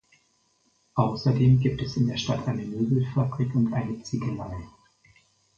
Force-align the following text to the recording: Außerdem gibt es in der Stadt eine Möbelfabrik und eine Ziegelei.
Außerdem 0.95 1.59
gibt 1.59 1.79
es 1.83 1.95
in 1.95 2.07
der 2.07 2.17
Stadt 2.17 2.47
eine 2.47 2.63
Möbelfabrik 2.63 3.53
und 3.53 3.71
eine 3.71 4.01
Ziegelei. 4.01 4.65